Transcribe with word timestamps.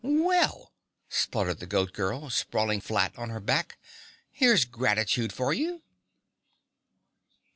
"Well," 0.03 0.73
sputtered 1.09 1.59
the 1.59 1.67
Goat 1.67 1.93
Girl, 1.93 2.31
sprawling 2.31 2.81
flat 2.81 3.13
on 3.19 3.29
her 3.29 3.39
back, 3.39 3.77
"here's 4.31 4.65
gratitude 4.65 5.31
for 5.31 5.53
you!" 5.53 5.83